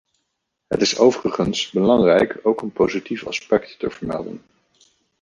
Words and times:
Het 0.67 0.81
is 0.81 0.97
overigens 0.97 1.69
belangrijk 1.69 2.39
ook 2.43 2.61
een 2.61 2.71
positief 2.71 3.27
aspect 3.27 3.79
te 3.79 3.89
vermelden. 3.89 4.43